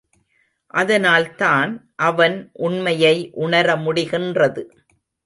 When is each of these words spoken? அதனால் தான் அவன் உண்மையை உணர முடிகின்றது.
அதனால் 0.73 1.27
தான் 1.35 1.71
அவன் 2.07 2.37
உண்மையை 2.59 3.13
உணர 3.43 3.75
முடிகின்றது. 3.75 4.63